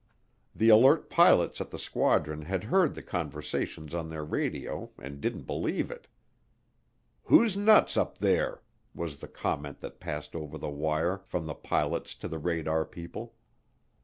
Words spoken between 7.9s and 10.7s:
up there?" was the comment that passed over